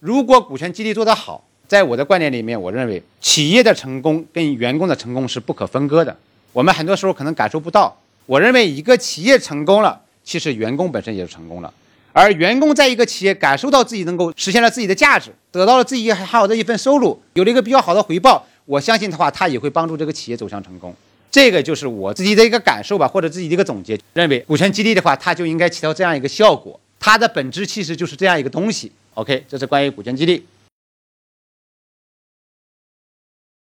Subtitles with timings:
[0.00, 6.16] 如果股权激励做得好，在我的观点里面，我认为企业的成功跟员工的成功是不可分割的。
[6.54, 7.94] 我们很多时候可能感受不到。
[8.24, 11.70] 我认为一个企业成功了，其实员工本身也就成功了。
[12.12, 20.94] 而员工在一个企业感受到自己能够实现了自己的价值，得到了自己很好的一份收入，有了一个比较好的回报，我相信的话，他也会帮助这个企业走向成功。
[21.30, 24.00] 这个就是我自己的一个感受吧，或者自己的一个总结。
[24.14, 28.90] 认为股权激励的话，它就应该起到这样一个效果，它的本质其实就是这样一个东西。
[29.20, 30.42] OK，这是关于股权激励。